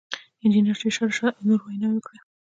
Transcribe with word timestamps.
انجنیر 0.43 0.75
شېرشاه 0.81 1.07
رشاد 1.09 1.33
او 1.37 1.43
نورو 1.49 1.63
ویناوې 1.69 1.97
وکړې. 1.97 2.17